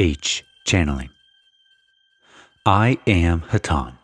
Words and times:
H. 0.00 0.46
Channeling. 0.64 1.10
I 2.64 2.98
am 3.06 3.42
Hatonn. 3.42 3.98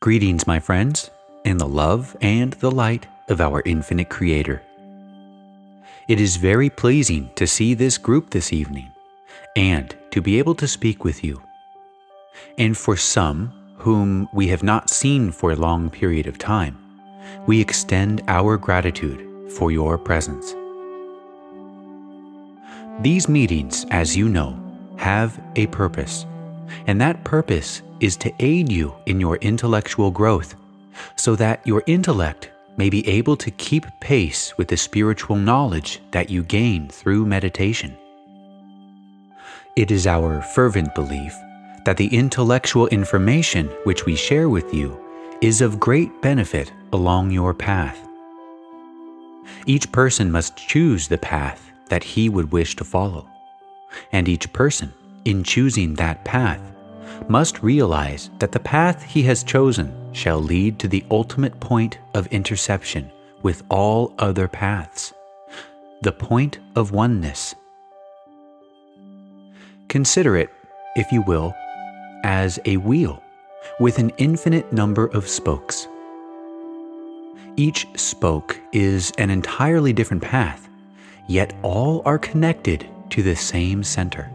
Greetings, 0.00 0.46
my 0.46 0.60
friends, 0.60 1.10
in 1.46 1.56
the 1.56 1.66
love 1.66 2.14
and 2.20 2.52
the 2.52 2.70
light 2.70 3.06
of 3.30 3.40
our 3.40 3.62
infinite 3.64 4.10
Creator. 4.10 4.60
It 6.10 6.20
is 6.20 6.36
very 6.36 6.68
pleasing 6.68 7.30
to 7.36 7.46
see 7.46 7.72
this 7.72 7.96
group 7.96 8.28
this 8.28 8.52
evening 8.52 8.92
and 9.56 9.96
to 10.10 10.20
be 10.20 10.38
able 10.38 10.56
to 10.56 10.68
speak 10.68 11.04
with 11.04 11.24
you. 11.24 11.40
And 12.58 12.76
for 12.76 12.98
some 12.98 13.54
whom 13.78 14.28
we 14.34 14.48
have 14.48 14.62
not 14.62 14.90
seen 14.90 15.32
for 15.32 15.52
a 15.52 15.56
long 15.56 15.88
period 15.88 16.26
of 16.26 16.36
time, 16.36 16.76
we 17.46 17.62
extend 17.62 18.22
our 18.28 18.58
gratitude 18.58 19.26
for 19.52 19.72
your 19.72 19.96
presence. 19.96 20.54
These 23.02 23.30
meetings, 23.30 23.86
as 23.90 24.14
you 24.14 24.28
know, 24.28 24.60
have 24.98 25.40
a 25.56 25.66
purpose, 25.68 26.26
and 26.86 27.00
that 27.00 27.24
purpose 27.24 27.80
is 28.00 28.14
to 28.18 28.30
aid 28.40 28.70
you 28.70 28.94
in 29.06 29.18
your 29.18 29.36
intellectual 29.36 30.10
growth 30.10 30.54
so 31.16 31.34
that 31.36 31.66
your 31.66 31.82
intellect 31.86 32.50
may 32.76 32.90
be 32.90 33.08
able 33.08 33.38
to 33.38 33.50
keep 33.52 33.86
pace 34.02 34.58
with 34.58 34.68
the 34.68 34.76
spiritual 34.76 35.36
knowledge 35.36 36.00
that 36.10 36.28
you 36.28 36.42
gain 36.42 36.90
through 36.90 37.24
meditation. 37.24 37.96
It 39.76 39.90
is 39.90 40.06
our 40.06 40.42
fervent 40.42 40.94
belief 40.94 41.34
that 41.86 41.96
the 41.96 42.14
intellectual 42.14 42.86
information 42.88 43.68
which 43.84 44.04
we 44.04 44.14
share 44.14 44.50
with 44.50 44.74
you 44.74 45.02
is 45.40 45.62
of 45.62 45.80
great 45.80 46.20
benefit 46.20 46.70
along 46.92 47.30
your 47.30 47.54
path. 47.54 47.98
Each 49.64 49.90
person 49.90 50.30
must 50.30 50.58
choose 50.58 51.08
the 51.08 51.16
path 51.16 51.69
that 51.90 52.02
he 52.02 52.28
would 52.28 52.50
wish 52.50 52.74
to 52.76 52.84
follow, 52.84 53.28
and 54.10 54.28
each 54.28 54.52
person, 54.52 54.92
in 55.24 55.44
choosing 55.44 55.94
that 55.94 56.24
path, 56.24 56.62
must 57.28 57.62
realize 57.62 58.30
that 58.38 58.52
the 58.52 58.58
path 58.58 59.02
he 59.02 59.22
has 59.24 59.44
chosen 59.44 59.94
shall 60.12 60.40
lead 60.40 60.78
to 60.78 60.88
the 60.88 61.04
ultimate 61.10 61.60
point 61.60 61.98
of 62.14 62.26
interception 62.28 63.10
with 63.42 63.62
all 63.68 64.14
other 64.18 64.48
paths, 64.48 65.12
the 66.02 66.12
point 66.12 66.58
of 66.76 66.92
oneness. 66.92 67.54
Consider 69.88 70.36
it, 70.36 70.50
if 70.96 71.12
you 71.12 71.22
will, 71.22 71.52
as 72.24 72.58
a 72.64 72.76
wheel 72.78 73.22
with 73.78 73.98
an 73.98 74.10
infinite 74.16 74.72
number 74.72 75.06
of 75.08 75.28
spokes. 75.28 75.86
Each 77.56 77.86
spoke 77.96 78.58
is 78.72 79.12
an 79.18 79.28
entirely 79.28 79.92
different 79.92 80.22
path, 80.22 80.69
yet 81.30 81.54
all 81.62 82.02
are 82.04 82.18
connected 82.18 82.88
to 83.10 83.22
the 83.22 83.36
same 83.36 83.84
center. 83.84 84.30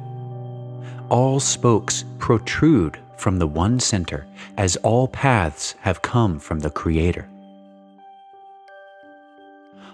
All 1.09 1.39
spokes 1.39 2.05
protrude 2.19 2.97
from 3.17 3.37
the 3.37 3.47
one 3.47 3.79
center, 3.79 4.25
as 4.57 4.75
all 4.77 5.07
paths 5.07 5.75
have 5.81 6.01
come 6.01 6.39
from 6.39 6.59
the 6.59 6.69
Creator. 6.69 7.27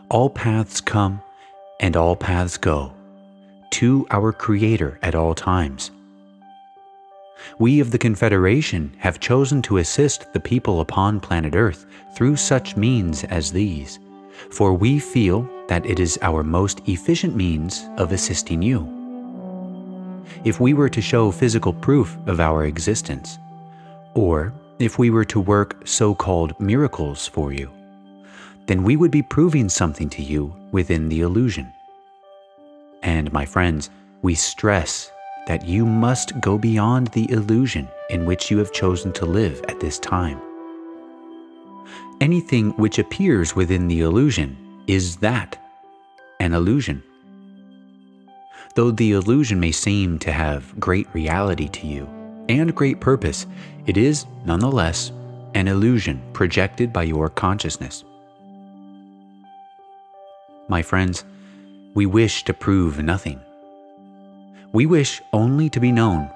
All 0.10 0.30
paths 0.30 0.82
come 0.82 1.22
and 1.80 1.96
all 1.96 2.16
paths 2.16 2.58
go 2.58 2.94
to 3.72 4.06
our 4.12 4.32
Creator 4.32 5.00
at 5.02 5.16
all 5.16 5.34
times 5.34 5.92
we 7.60 7.80
of 7.80 7.92
the 7.92 7.98
Confederation 7.98 8.94
have 8.98 9.20
chosen 9.20 9.62
to 9.64 9.78
assist 9.78 10.32
the 10.34 10.40
people 10.40 10.82
upon 10.82 11.20
planet 11.20 11.56
Earth 11.56 11.86
through 12.16 12.36
such 12.36 12.78
means 12.78 13.24
as 13.26 13.52
these, 13.52 14.00
for 14.52 14.74
we 14.74 15.00
feel 15.00 15.48
that 15.72 15.86
it 15.86 16.02
is 16.02 16.20
our 16.22 16.44
most 16.44 16.82
efficient 16.90 17.34
means 17.34 17.88
of 17.96 18.12
assisting 18.12 18.62
you. 18.62 18.86
If 20.44 20.60
we 20.60 20.74
were 20.74 20.90
to 20.90 21.02
show 21.02 21.32
physical 21.32 21.72
proof 21.72 22.18
of 22.28 22.42
our 22.42 22.66
existence, 22.66 23.40
or 24.14 24.52
if 24.80 25.00
we 25.00 25.10
were 25.10 25.24
to 25.24 25.40
work 25.40 25.88
so 25.88 26.14
called 26.14 26.60
miracles 26.60 27.26
for 27.26 27.54
you, 27.54 27.72
then 28.66 28.84
we 28.84 28.98
would 28.98 29.12
be 29.12 29.22
proving 29.22 29.70
something 29.70 30.10
to 30.10 30.22
you 30.22 30.54
within 30.74 31.08
the 31.08 31.22
illusion. 31.22 31.72
And, 33.02 33.32
my 33.32 33.46
friends, 33.46 33.90
we 34.24 34.36
stress 34.36 35.10
that 35.48 35.66
you 35.66 35.86
must 35.86 36.38
go 36.42 36.58
beyond 36.58 37.08
the 37.08 37.32
illusion 37.32 37.88
in 38.10 38.26
which 38.26 38.52
you 38.52 38.58
have 38.58 38.74
chosen 38.74 39.14
to 39.14 39.26
live 39.26 39.64
at 39.70 39.80
this 39.80 40.00
time. 40.00 40.42
Anything 42.20 42.72
which 42.72 43.00
appears 43.00 43.56
within 43.56 43.88
the 43.88 44.02
illusion 44.02 44.58
is 44.88 45.16
that 45.18 45.58
an 46.42 46.54
illusion. 46.54 47.04
Though 48.76 48.90
the 48.90 49.12
illusion 49.12 49.60
may 49.60 49.72
seem 49.72 50.18
to 50.20 50.32
have 50.32 50.80
great 50.80 51.08
reality 51.14 51.68
to 51.68 51.88
you 51.88 52.10
and 52.50 52.74
great 52.76 53.00
purpose, 53.00 53.46
it 53.86 53.96
is, 53.96 54.26
nonetheless, 54.44 55.12
an 55.54 55.68
illusion 55.68 56.20
projected 56.34 56.92
by 56.92 57.04
your 57.04 57.30
consciousness. 57.30 58.04
My 60.68 60.82
friends, 60.82 61.24
we 61.94 62.08
wish 62.08 62.44
to 62.46 62.54
prove 62.54 63.04
nothing 63.04 63.40
we 64.74 64.86
wish 64.86 65.22
only 65.34 65.70
to 65.70 65.82
be 65.82 65.92
known. 65.92 66.30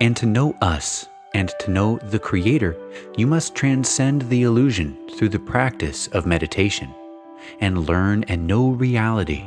And 0.00 0.16
to 0.16 0.24
know 0.24 0.56
us 0.62 1.06
and 1.34 1.52
to 1.60 1.70
know 1.70 1.98
the 1.98 2.18
Creator, 2.18 2.74
you 3.16 3.26
must 3.26 3.54
transcend 3.54 4.22
the 4.22 4.44
illusion 4.44 4.96
through 5.16 5.28
the 5.28 5.38
practice 5.38 6.08
of 6.08 6.24
meditation 6.24 6.94
and 7.60 7.86
learn 7.86 8.24
and 8.24 8.46
know 8.46 8.70
reality. 8.70 9.44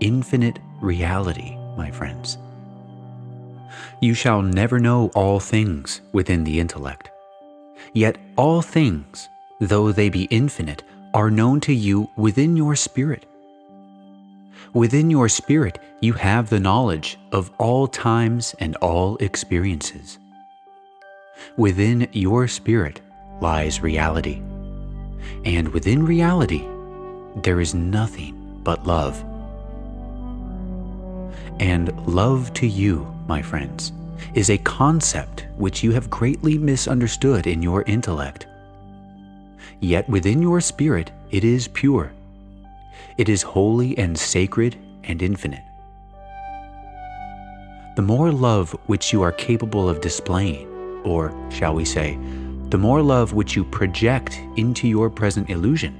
Infinite 0.00 0.58
reality, 0.80 1.56
my 1.76 1.90
friends. 1.90 2.38
You 4.00 4.14
shall 4.14 4.42
never 4.42 4.78
know 4.78 5.10
all 5.14 5.40
things 5.40 6.00
within 6.12 6.44
the 6.44 6.58
intellect. 6.58 7.10
Yet 7.92 8.16
all 8.36 8.62
things, 8.62 9.28
though 9.60 9.92
they 9.92 10.08
be 10.08 10.24
infinite, 10.24 10.82
are 11.14 11.30
known 11.30 11.60
to 11.60 11.72
you 11.72 12.08
within 12.16 12.56
your 12.56 12.74
spirit. 12.74 13.26
Within 14.74 15.10
your 15.10 15.28
spirit, 15.28 15.78
you 16.00 16.14
have 16.14 16.48
the 16.48 16.60
knowledge 16.60 17.18
of 17.30 17.50
all 17.58 17.86
times 17.86 18.54
and 18.58 18.74
all 18.76 19.16
experiences. 19.18 20.18
Within 21.56 22.08
your 22.12 22.48
spirit 22.48 23.00
lies 23.40 23.82
reality. 23.82 24.42
And 25.44 25.68
within 25.68 26.04
reality, 26.04 26.66
there 27.36 27.60
is 27.60 27.74
nothing 27.74 28.60
but 28.62 28.86
love. 28.86 29.22
And 31.60 31.92
love 32.06 32.52
to 32.54 32.66
you, 32.66 33.06
my 33.26 33.42
friends, 33.42 33.92
is 34.34 34.50
a 34.50 34.58
concept 34.58 35.46
which 35.56 35.82
you 35.82 35.92
have 35.92 36.10
greatly 36.10 36.58
misunderstood 36.58 37.46
in 37.46 37.62
your 37.62 37.82
intellect. 37.82 38.46
Yet 39.80 40.08
within 40.08 40.40
your 40.42 40.60
spirit, 40.60 41.10
it 41.30 41.44
is 41.44 41.68
pure 41.68 42.12
it 43.18 43.28
is 43.28 43.42
holy 43.42 43.96
and 43.98 44.18
sacred 44.18 44.76
and 45.04 45.22
infinite. 45.22 45.64
The 47.96 48.02
more 48.02 48.32
love 48.32 48.72
which 48.86 49.12
you 49.12 49.22
are 49.22 49.32
capable 49.32 49.88
of 49.88 50.00
displaying, 50.00 50.66
or 51.04 51.32
shall 51.50 51.74
we 51.74 51.84
say, 51.84 52.18
the 52.72 52.78
more 52.78 53.02
love 53.02 53.34
which 53.34 53.54
you 53.54 53.64
project 53.64 54.40
into 54.56 54.88
your 54.88 55.10
present 55.10 55.50
illusion, 55.50 55.94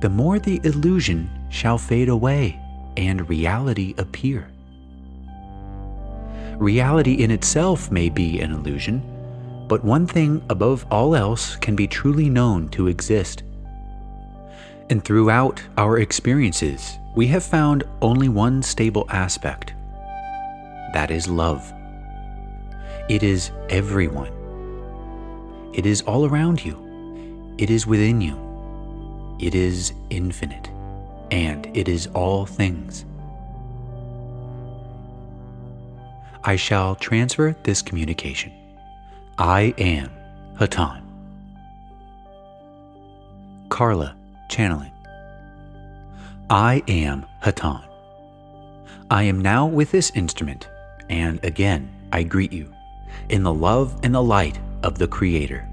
the 0.00 0.08
more 0.08 0.38
the 0.38 0.60
illusion 0.62 1.28
shall 1.50 1.76
fade 1.76 2.08
away 2.08 2.56
and 2.96 3.28
reality 3.28 3.92
appear. 3.98 4.48
Reality 6.56 7.14
in 7.14 7.32
itself 7.32 7.90
may 7.90 8.08
be 8.08 8.40
an 8.40 8.52
illusion, 8.52 9.02
but 9.68 9.84
one 9.84 10.06
thing 10.06 10.40
above 10.50 10.86
all 10.88 11.16
else 11.16 11.56
can 11.56 11.74
be 11.74 11.88
truly 11.88 12.30
known 12.30 12.68
to 12.68 12.86
exist 12.86 13.42
and 14.92 15.02
throughout 15.02 15.62
our 15.78 15.98
experiences, 16.00 16.98
we 17.16 17.26
have 17.26 17.42
found 17.42 17.82
only 18.02 18.28
one 18.28 18.62
stable 18.62 19.06
aspect 19.08 19.72
that 20.92 21.10
is 21.10 21.26
love. 21.26 21.72
It 23.08 23.22
is 23.22 23.50
everyone. 23.70 24.41
It 25.72 25.86
is 25.86 26.02
all 26.02 26.26
around 26.26 26.64
you. 26.64 26.76
It 27.58 27.70
is 27.70 27.86
within 27.86 28.20
you. 28.20 28.36
It 29.40 29.54
is 29.54 29.92
infinite. 30.10 30.70
And 31.30 31.74
it 31.74 31.88
is 31.88 32.08
all 32.08 32.44
things. 32.44 33.04
I 36.44 36.56
shall 36.56 36.96
transfer 36.96 37.56
this 37.62 37.82
communication. 37.82 38.52
I 39.38 39.74
am 39.78 40.10
Hatonn. 40.58 41.02
Carla 43.68 44.14
channeling. 44.50 44.92
I 46.50 46.82
am 46.88 47.24
Hatonn. 47.42 47.84
I 49.10 49.22
am 49.22 49.40
now 49.40 49.66
with 49.66 49.90
this 49.90 50.10
instrument, 50.10 50.68
and 51.08 51.42
again 51.44 51.90
I 52.12 52.22
greet 52.24 52.52
you 52.52 52.72
in 53.28 53.42
the 53.42 53.54
love 53.54 53.98
and 54.02 54.14
the 54.14 54.22
light 54.22 54.58
of 54.82 54.98
the 54.98 55.08
Creator. 55.08 55.68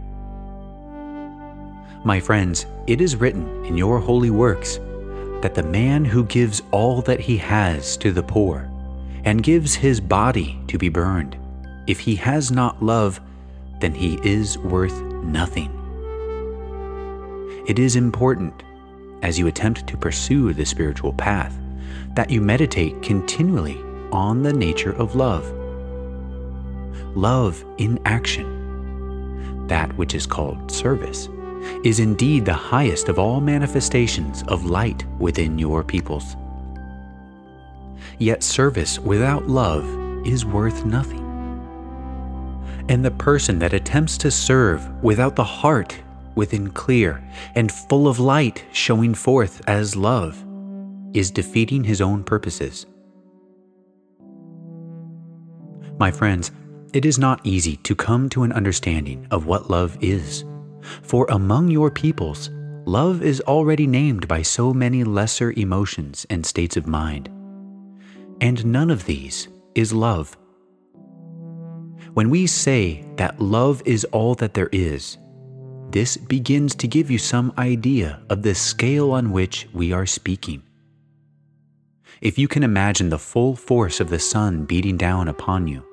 My 2.03 2.19
friends, 2.19 2.65
it 2.87 3.01
is 3.01 3.15
written 3.15 3.65
in 3.65 3.75
your 3.75 3.99
holy 3.99 4.29
works 4.29 4.79
that 5.41 5.55
the 5.55 5.63
man 5.63 6.05
who 6.05 6.23
gives 6.25 6.61
all 6.71 7.01
that 7.03 7.19
he 7.19 7.37
has 7.37 7.97
to 7.97 8.11
the 8.11 8.23
poor 8.23 8.69
and 9.25 9.43
gives 9.43 9.75
his 9.75 9.99
body 9.99 10.59
to 10.67 10.77
be 10.77 10.89
burned, 10.89 11.37
if 11.87 11.99
he 11.99 12.15
has 12.15 12.51
not 12.51 12.81
love, 12.81 13.19
then 13.79 13.93
he 13.93 14.19
is 14.23 14.57
worth 14.59 15.01
nothing. 15.23 15.75
It 17.67 17.79
is 17.79 17.95
important, 17.95 18.63
as 19.21 19.37
you 19.37 19.47
attempt 19.47 19.87
to 19.87 19.97
pursue 19.97 20.53
the 20.53 20.65
spiritual 20.65 21.13
path, 21.13 21.57
that 22.15 22.29
you 22.29 22.41
meditate 22.41 23.01
continually 23.01 23.77
on 24.11 24.41
the 24.41 24.53
nature 24.53 24.93
of 24.93 25.15
love. 25.15 25.51
Love 27.15 27.63
in 27.77 27.99
action, 28.05 28.58
that 29.69 29.95
which 29.97 30.13
is 30.13 30.25
called 30.25 30.71
service, 30.71 31.29
is 31.83 31.99
indeed 31.99 32.45
the 32.45 32.53
highest 32.53 33.09
of 33.09 33.19
all 33.19 33.41
manifestations 33.41 34.43
of 34.47 34.65
light 34.65 35.05
within 35.17 35.57
your 35.57 35.83
peoples. 35.83 36.35
Yet 38.17 38.43
service 38.43 38.99
without 38.99 39.47
love 39.47 39.85
is 40.25 40.45
worth 40.45 40.85
nothing. 40.85 41.25
And 42.89 43.05
the 43.05 43.11
person 43.11 43.59
that 43.59 43.73
attempts 43.73 44.17
to 44.19 44.31
serve 44.31 44.87
without 45.03 45.35
the 45.35 45.43
heart 45.43 45.97
within 46.35 46.69
clear 46.71 47.21
and 47.55 47.71
full 47.71 48.07
of 48.07 48.19
light 48.19 48.63
showing 48.71 49.13
forth 49.13 49.61
as 49.67 49.95
love 49.95 50.43
is 51.13 51.31
defeating 51.31 51.83
his 51.83 52.01
own 52.01 52.23
purposes. 52.23 52.85
My 55.99 56.11
friends, 56.11 56.51
it 56.93 57.05
is 57.05 57.19
not 57.19 57.41
easy 57.43 57.75
to 57.77 57.95
come 57.95 58.29
to 58.29 58.43
an 58.43 58.51
understanding 58.51 59.27
of 59.31 59.45
what 59.45 59.69
love 59.69 59.97
is. 60.01 60.45
For 61.01 61.27
among 61.29 61.69
your 61.69 61.91
peoples, 61.91 62.49
love 62.85 63.21
is 63.21 63.41
already 63.41 63.85
named 63.85 64.27
by 64.27 64.41
so 64.41 64.73
many 64.73 65.03
lesser 65.03 65.51
emotions 65.51 66.25
and 66.29 66.45
states 66.45 66.77
of 66.77 66.87
mind. 66.87 67.29
And 68.41 68.65
none 68.65 68.89
of 68.89 69.05
these 69.05 69.47
is 69.75 69.93
love. 69.93 70.37
When 72.13 72.29
we 72.29 72.47
say 72.47 73.05
that 73.17 73.39
love 73.39 73.83
is 73.85 74.05
all 74.05 74.33
that 74.35 74.53
there 74.53 74.69
is, 74.71 75.17
this 75.91 76.17
begins 76.17 76.75
to 76.75 76.87
give 76.87 77.09
you 77.09 77.17
some 77.17 77.53
idea 77.57 78.21
of 78.29 78.41
the 78.43 78.55
scale 78.55 79.11
on 79.11 79.31
which 79.31 79.67
we 79.73 79.91
are 79.91 80.05
speaking. 80.05 80.63
If 82.21 82.37
you 82.37 82.47
can 82.47 82.63
imagine 82.63 83.09
the 83.09 83.17
full 83.17 83.55
force 83.55 83.99
of 83.99 84.09
the 84.09 84.19
sun 84.19 84.65
beating 84.65 84.97
down 84.97 85.27
upon 85.27 85.67
you, 85.67 85.83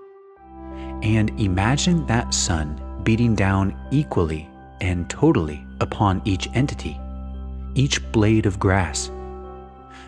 and 1.03 1.31
imagine 1.41 2.07
that 2.07 2.33
sun 2.35 2.81
beating 3.03 3.35
down 3.35 3.77
equally 3.91 4.49
and 4.81 5.09
totally 5.09 5.65
upon 5.81 6.21
each 6.25 6.49
entity, 6.55 7.01
each 7.75 8.01
blade 8.13 8.47
of 8.47 8.59
grass, 8.59 9.11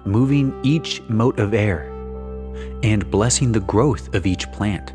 moving 0.05 0.59
each 0.63 1.01
mote 1.09 1.39
of 1.39 1.55
air, 1.55 1.93
and 2.83 3.11
blessing 3.11 3.53
the 3.53 3.61
growth 3.61 4.15
of 4.15 4.27
each 4.27 4.51
plant. 4.53 4.93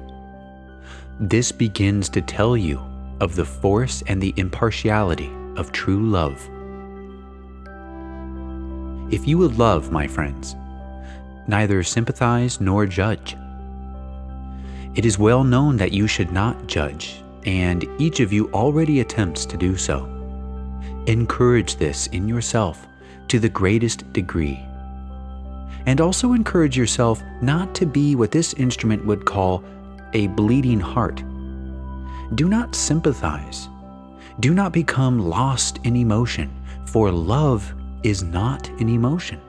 This 1.19 1.51
begins 1.51 2.09
to 2.09 2.21
tell 2.21 2.57
you 2.57 2.81
of 3.19 3.35
the 3.35 3.45
force 3.45 4.03
and 4.07 4.21
the 4.21 4.33
impartiality 4.37 5.31
of 5.55 5.71
true 5.71 6.09
love. 6.09 6.49
If 9.13 9.27
you 9.27 9.37
would 9.37 9.57
love, 9.57 9.91
my 9.91 10.07
friends, 10.07 10.55
neither 11.47 11.83
sympathize 11.83 12.59
nor 12.59 12.85
judge. 12.85 13.37
It 14.95 15.05
is 15.05 15.17
well 15.17 15.43
known 15.43 15.77
that 15.77 15.91
you 15.91 16.05
should 16.05 16.31
not 16.31 16.67
judge, 16.67 17.23
and 17.45 17.83
each 17.97 18.19
of 18.19 18.31
you 18.31 18.51
already 18.51 18.99
attempts 18.99 19.43
to 19.47 19.57
do 19.57 19.75
so. 19.75 20.05
Encourage 21.07 21.77
this 21.77 22.07
in 22.07 22.27
yourself 22.27 22.85
to 23.29 23.39
the 23.39 23.49
greatest 23.49 24.11
degree. 24.13 24.63
And 25.87 25.99
also 25.99 26.33
encourage 26.33 26.77
yourself 26.77 27.23
not 27.41 27.73
to 27.75 27.87
be 27.87 28.15
what 28.15 28.31
this 28.31 28.53
instrument 28.53 29.03
would 29.05 29.25
call 29.25 29.63
a 30.13 30.27
bleeding 30.27 30.79
heart. 30.79 31.23
Do 32.35 32.47
not 32.47 32.75
sympathize. 32.75 33.67
Do 34.39 34.53
not 34.53 34.71
become 34.71 35.17
lost 35.17 35.79
in 35.83 35.95
emotion, 35.95 36.51
for 36.85 37.11
love 37.11 37.73
is 38.03 38.21
not 38.21 38.69
an 38.79 38.89
emotion. 38.89 39.41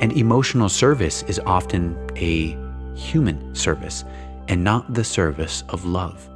And 0.00 0.12
emotional 0.12 0.68
service 0.68 1.24
is 1.24 1.40
often 1.40 1.96
a 2.16 2.56
human 2.94 3.54
service 3.54 4.04
and 4.50 4.62
not 4.62 4.92
the 4.92 5.02
service 5.02 5.64
of 5.70 5.86
love. 5.86 6.28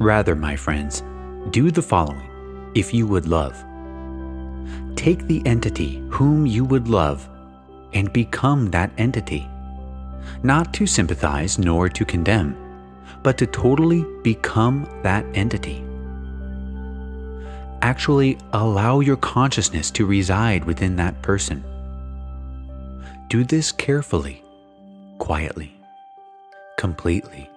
Rather, 0.00 0.34
my 0.34 0.56
friends, 0.56 1.04
do 1.50 1.70
the 1.70 1.80
following 1.80 2.28
if 2.74 2.92
you 2.92 3.06
would 3.06 3.28
love. 3.28 3.54
Take 4.96 5.28
the 5.28 5.40
entity 5.46 6.02
whom 6.10 6.46
you 6.46 6.64
would 6.64 6.88
love 6.88 7.28
and 7.92 8.12
become 8.12 8.70
that 8.72 8.90
entity. 8.98 9.48
Not 10.42 10.74
to 10.74 10.86
sympathize 10.86 11.58
nor 11.58 11.88
to 11.88 12.04
condemn, 12.04 12.56
but 13.22 13.38
to 13.38 13.46
totally 13.46 14.04
become 14.24 14.88
that 15.04 15.24
entity 15.34 15.84
actually 17.82 18.38
allow 18.52 19.00
your 19.00 19.16
consciousness 19.16 19.90
to 19.90 20.06
reside 20.06 20.64
within 20.64 20.96
that 20.96 21.20
person. 21.20 21.62
Do 23.28 23.44
this 23.44 23.72
carefully, 23.72 24.42
quietly, 25.18 25.74
completely. 26.82 27.48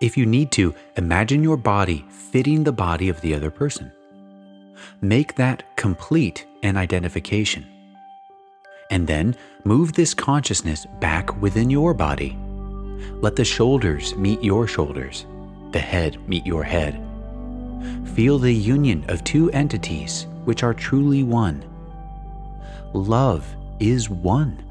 If 0.00 0.16
you 0.18 0.26
need 0.26 0.50
to, 0.58 0.74
imagine 0.96 1.42
your 1.42 1.56
body 1.56 2.04
fitting 2.10 2.64
the 2.64 2.78
body 2.86 3.08
of 3.08 3.20
the 3.20 3.34
other 3.34 3.50
person. 3.50 3.90
Make 5.00 5.34
that 5.36 5.64
complete 5.76 6.46
an 6.62 6.76
identification. 6.76 7.64
And 8.90 9.06
then 9.06 9.36
move 9.64 9.92
this 9.92 10.14
consciousness 10.14 10.86
back 11.00 11.40
within 11.40 11.70
your 11.70 11.94
body. 11.94 12.36
Let 13.24 13.36
the 13.36 13.44
shoulders 13.44 14.14
meet 14.16 14.42
your 14.42 14.66
shoulders, 14.66 15.26
the 15.72 15.84
head 15.92 16.16
meet 16.28 16.46
your 16.46 16.64
head 16.64 17.08
Feel 18.14 18.38
the 18.38 18.52
union 18.52 19.04
of 19.08 19.22
two 19.24 19.50
entities 19.52 20.26
which 20.44 20.62
are 20.62 20.74
truly 20.74 21.22
one. 21.22 21.64
Love 22.92 23.46
is 23.78 24.10
one. 24.10 24.64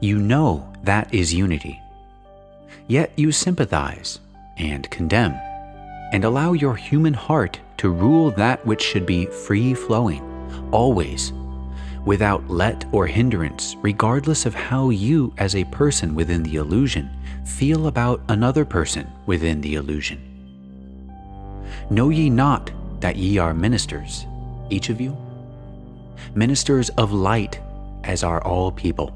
You 0.00 0.18
know 0.18 0.72
that 0.82 1.12
is 1.12 1.34
unity. 1.34 1.80
Yet 2.86 3.12
you 3.16 3.32
sympathize 3.32 4.18
and 4.56 4.88
condemn 4.90 5.34
and 6.12 6.24
allow 6.24 6.52
your 6.52 6.76
human 6.76 7.14
heart 7.14 7.58
to 7.78 7.90
rule 7.90 8.30
that 8.32 8.64
which 8.64 8.82
should 8.82 9.06
be 9.06 9.26
free 9.26 9.74
flowing, 9.74 10.22
always 10.72 11.32
without 12.06 12.48
let 12.48 12.84
or 12.92 13.06
hindrance, 13.06 13.76
regardless 13.82 14.46
of 14.46 14.54
how 14.54 14.90
you, 14.90 15.34
as 15.38 15.56
a 15.56 15.64
person 15.64 16.14
within 16.14 16.42
the 16.44 16.54
illusion, 16.56 17.10
feel 17.44 17.88
about 17.88 18.22
another 18.28 18.64
person 18.64 19.10
within 19.26 19.60
the 19.60 19.74
illusion. 19.74 20.22
Know 21.90 22.08
ye 22.10 22.30
not 22.30 22.70
that 23.00 23.16
ye 23.16 23.38
are 23.38 23.52
ministers, 23.52 24.24
each 24.70 24.88
of 24.88 25.00
you? 25.00 25.16
Ministers 26.34 26.88
of 26.90 27.12
light, 27.12 27.60
as 28.04 28.22
are 28.22 28.42
all 28.42 28.70
people. 28.70 29.12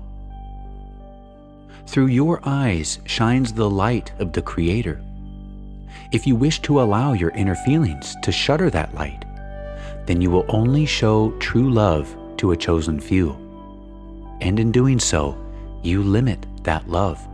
Through 1.91 2.07
your 2.07 2.39
eyes 2.45 3.01
shines 3.05 3.53
the 3.53 3.69
light 3.69 4.13
of 4.21 4.33
the 4.33 4.43
Creator. 4.43 5.03
If 6.13 6.25
you 6.25 6.37
wish 6.37 6.61
to 6.61 6.81
allow 6.81 7.15
your 7.15 7.31
inner 7.31 7.57
feelings 7.57 8.15
to 8.23 8.31
shutter 8.31 8.71
that 8.71 8.95
light, 8.95 9.25
then 10.07 10.21
you 10.21 10.31
will 10.31 10.45
only 10.51 10.87
show 10.87 11.33
true 11.41 11.69
love 11.69 12.17
to 12.37 12.53
a 12.53 12.57
chosen 12.57 13.01
few. 13.01 13.33
And 14.41 14.61
in 14.61 14.71
doing 14.71 15.01
so, 15.01 15.37
you 15.83 16.05
limit 16.05 16.47
that 16.63 16.89
love. 16.89 17.27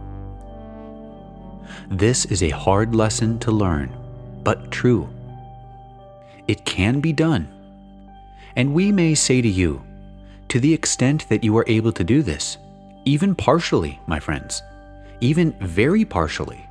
This 1.91 2.25
is 2.25 2.43
a 2.43 2.49
hard 2.49 2.95
lesson 2.95 3.39
to 3.41 3.51
learn, 3.51 3.95
but 4.43 4.71
true. 4.71 5.07
It 6.49 6.65
can 6.65 7.01
be 7.01 7.13
done. 7.13 7.47
And 8.57 8.73
we 8.73 8.91
may 8.91 9.15
say 9.17 9.43
to 9.43 9.49
you, 9.49 9.83
to 10.49 10.59
the 10.59 10.73
extent 10.73 11.29
that 11.29 11.45
you 11.45 11.55
are 11.59 11.65
able 11.69 11.93
to 11.93 12.05
do 12.05 12.23
this, 12.23 12.57
even 13.07 13.37
partially, 13.37 14.01
my 14.09 14.19
friends, 14.19 14.65
even 15.21 15.53
very 15.61 16.05
partially, 16.05 16.69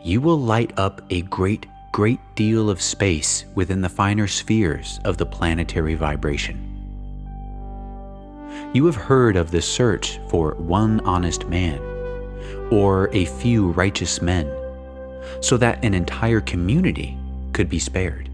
you 0.00 0.20
will 0.20 0.38
light 0.38 0.72
up 0.78 1.02
a 1.10 1.22
great, 1.22 1.66
great 1.90 2.20
deal 2.36 2.70
of 2.70 2.80
space 2.80 3.44
within 3.56 3.80
the 3.80 3.88
finer 3.88 4.28
spheres 4.28 5.00
of 5.04 5.18
the 5.18 5.26
planetary 5.26 5.96
vibration. 5.96 6.66
You 8.72 8.86
have 8.86 8.94
heard 8.94 9.36
of 9.36 9.50
the 9.50 9.60
search 9.60 10.20
for 10.28 10.54
one 10.54 11.00
honest 11.00 11.48
man, 11.48 11.80
or 12.70 13.10
a 13.12 13.24
few 13.24 13.72
righteous 13.72 14.22
men, 14.22 14.48
so 15.40 15.56
that 15.56 15.84
an 15.84 15.94
entire 15.94 16.40
community 16.40 17.18
could 17.52 17.68
be 17.68 17.80
spared. 17.80 18.30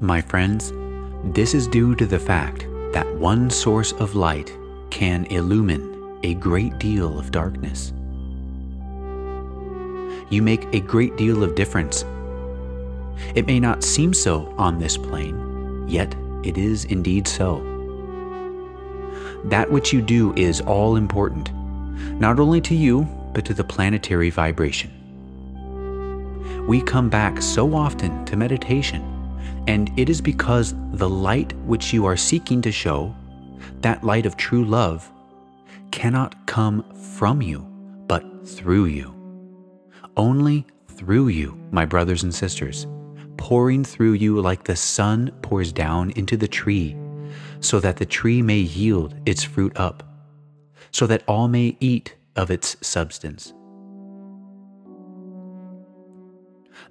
My 0.00 0.22
friends, 0.22 0.72
this 1.34 1.52
is 1.52 1.68
due 1.68 1.94
to 1.96 2.06
the 2.06 2.18
fact 2.18 2.66
that 2.94 3.14
one 3.16 3.50
source 3.50 3.92
of 3.92 4.14
light 4.14 4.50
can 4.92 5.24
illumine 5.30 6.20
a 6.22 6.34
great 6.34 6.78
deal 6.78 7.18
of 7.18 7.30
darkness. 7.30 7.94
You 10.28 10.42
make 10.42 10.66
a 10.74 10.80
great 10.80 11.16
deal 11.16 11.42
of 11.42 11.54
difference. 11.54 12.04
It 13.34 13.46
may 13.46 13.58
not 13.58 13.82
seem 13.82 14.12
so 14.12 14.54
on 14.58 14.78
this 14.78 14.98
plane, 14.98 15.88
yet 15.88 16.14
it 16.44 16.58
is 16.58 16.84
indeed 16.84 17.26
so. 17.26 17.60
That 19.44 19.70
which 19.70 19.94
you 19.94 20.02
do 20.02 20.34
is 20.34 20.60
all 20.60 20.96
important, 20.96 21.50
not 22.20 22.38
only 22.38 22.60
to 22.60 22.74
you, 22.74 23.08
but 23.32 23.46
to 23.46 23.54
the 23.54 23.64
planetary 23.64 24.28
vibration. 24.28 24.90
We 26.68 26.82
come 26.82 27.08
back 27.08 27.40
so 27.40 27.74
often 27.74 28.26
to 28.26 28.36
meditation, 28.36 29.02
and 29.66 29.90
it 29.98 30.10
is 30.10 30.20
because 30.20 30.74
the 30.92 31.08
light 31.08 31.54
which 31.64 31.94
you 31.94 32.04
are 32.04 32.16
seeking 32.16 32.60
to 32.60 32.70
show, 32.70 33.14
that 33.80 34.04
light 34.04 34.26
of 34.26 34.36
true 34.36 34.64
love, 34.64 35.10
cannot 35.90 36.46
come 36.46 36.82
from 37.16 37.42
you, 37.42 37.60
but 38.06 38.24
through 38.48 38.86
you. 38.86 39.14
Only 40.16 40.66
through 40.88 41.28
you, 41.28 41.58
my 41.70 41.84
brothers 41.84 42.22
and 42.22 42.34
sisters, 42.34 42.86
pouring 43.36 43.84
through 43.84 44.12
you 44.12 44.40
like 44.40 44.64
the 44.64 44.76
sun 44.76 45.30
pours 45.42 45.72
down 45.72 46.10
into 46.12 46.36
the 46.36 46.48
tree, 46.48 46.96
so 47.60 47.80
that 47.80 47.96
the 47.96 48.06
tree 48.06 48.42
may 48.42 48.58
yield 48.58 49.14
its 49.26 49.42
fruit 49.42 49.76
up, 49.76 50.02
so 50.90 51.06
that 51.06 51.22
all 51.26 51.48
may 51.48 51.76
eat 51.80 52.16
of 52.36 52.50
its 52.50 52.76
substance. 52.86 53.52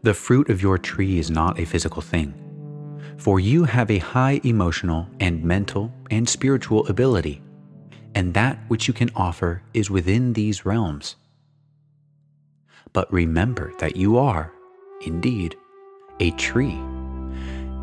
The 0.03 0.13
fruit 0.13 0.49
of 0.49 0.61
your 0.61 0.77
tree 0.77 1.19
is 1.19 1.29
not 1.29 1.59
a 1.59 1.65
physical 1.65 2.01
thing, 2.01 2.33
for 3.21 3.39
you 3.39 3.63
have 3.63 3.91
a 3.91 3.99
high 3.99 4.41
emotional 4.43 5.07
and 5.19 5.43
mental 5.43 5.93
and 6.09 6.27
spiritual 6.27 6.87
ability, 6.87 7.39
and 8.15 8.33
that 8.33 8.57
which 8.67 8.87
you 8.87 8.95
can 8.95 9.11
offer 9.15 9.61
is 9.75 9.91
within 9.91 10.33
these 10.33 10.65
realms. 10.65 11.17
But 12.93 13.13
remember 13.13 13.73
that 13.77 13.95
you 13.95 14.17
are, 14.17 14.51
indeed, 15.05 15.55
a 16.19 16.31
tree, 16.31 16.79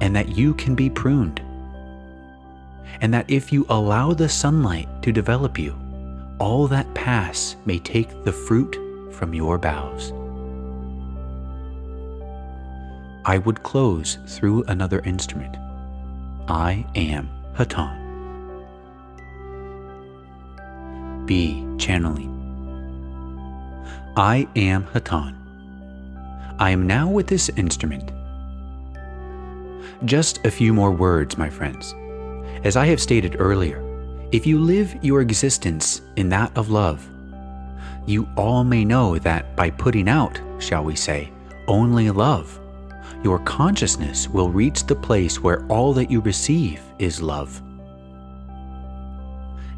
and 0.00 0.16
that 0.16 0.36
you 0.36 0.54
can 0.54 0.74
be 0.74 0.90
pruned. 0.90 1.40
And 3.00 3.14
that 3.14 3.30
if 3.30 3.52
you 3.52 3.64
allow 3.68 4.14
the 4.14 4.28
sunlight 4.28 4.88
to 5.02 5.12
develop 5.12 5.56
you, 5.56 5.76
all 6.40 6.66
that 6.66 6.92
pass 6.94 7.54
may 7.64 7.78
take 7.78 8.24
the 8.24 8.32
fruit 8.32 8.76
from 9.14 9.32
your 9.34 9.56
boughs. 9.56 10.12
I 13.28 13.36
would 13.36 13.62
close 13.62 14.16
through 14.26 14.64
another 14.68 15.00
instrument. 15.00 15.54
I 16.48 16.86
am 16.94 17.28
Hatonn. 17.54 18.06
B. 21.26 21.66
Channeling. 21.76 22.32
I 24.16 24.48
am 24.56 24.86
Hatonn. 24.94 25.36
I 26.58 26.70
am 26.70 26.86
now 26.86 27.06
with 27.06 27.26
this 27.26 27.50
instrument 27.50 28.12
just 30.04 30.44
a 30.46 30.50
few 30.50 30.72
more 30.72 30.92
words, 30.92 31.36
my 31.36 31.50
friends. 31.50 31.94
As 32.64 32.76
I 32.76 32.86
have 32.86 33.00
stated 33.00 33.36
earlier, 33.38 33.84
if 34.32 34.46
you 34.46 34.58
live 34.58 34.96
your 35.02 35.20
existence 35.20 36.00
in 36.16 36.30
that 36.30 36.56
of 36.56 36.70
love, 36.70 37.06
you 38.06 38.26
all 38.36 38.64
may 38.64 38.84
know 38.86 39.18
that 39.18 39.54
by 39.56 39.68
putting 39.70 40.08
out, 40.08 40.40
shall 40.58 40.84
we 40.84 40.94
say, 40.94 41.30
only 41.66 42.10
love, 42.10 42.58
your 43.22 43.38
consciousness 43.40 44.28
will 44.28 44.50
reach 44.50 44.84
the 44.84 44.94
place 44.94 45.40
where 45.40 45.66
all 45.66 45.92
that 45.94 46.10
you 46.10 46.20
receive 46.20 46.80
is 46.98 47.20
love. 47.20 47.62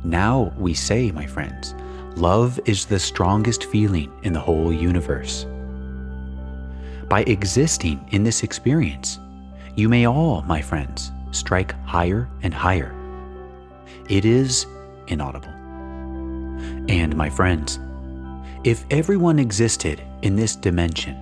Now 0.05 0.53
we 0.57 0.75
say, 0.75 1.11
my 1.11 1.27
friends, 1.27 1.75
love 2.17 2.61
is 2.65 2.85
the 2.85 2.99
strongest 2.99 3.65
feeling 3.65 4.13
in 4.23 4.33
the 4.33 4.41
whole 4.41 4.73
universe. 4.73 5.47
By 7.09 7.23
existing 7.23 8.07
in 8.13 8.25
this 8.25 8.43
experience, 8.43 9.19
you 9.75 9.89
may 9.89 10.07
all, 10.07 10.43
my 10.43 10.61
friends, 10.61 11.11
strike 11.31 11.73
higher 11.85 12.29
and 12.43 12.53
higher. 12.53 12.95
It 14.09 14.25
is 14.25 14.67
inaudible. 15.09 15.49
And, 16.89 17.17
my 17.17 17.31
friends, 17.31 17.79
if 18.65 18.85
everyone 18.91 19.39
existed 19.39 20.03
in 20.23 20.37
this 20.37 20.57
dimension, 20.57 21.17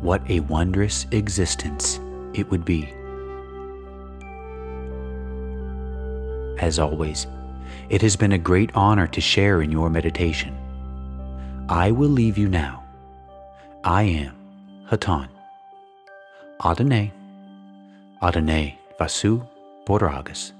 what 0.00 0.22
a 0.30 0.40
wondrous 0.40 1.06
existence 1.10 2.00
it 2.34 2.50
would 2.50 2.64
be. 2.64 2.88
As 6.58 6.78
always, 6.78 7.26
it 7.88 8.02
has 8.02 8.16
been 8.16 8.32
a 8.32 8.38
great 8.38 8.70
honor 8.74 9.06
to 9.08 9.20
share 9.20 9.62
in 9.62 9.70
your 9.72 9.90
meditation. 9.90 10.56
I 11.68 11.90
will 11.90 12.08
leave 12.08 12.36
you 12.36 12.48
now. 12.48 12.84
I 13.84 14.02
am 14.02 14.34
Hatonn. 14.90 15.28
Adonai. 16.64 17.12
Adonai 18.22 18.78
Vasu 18.98 19.46
Boragas. 19.86 20.52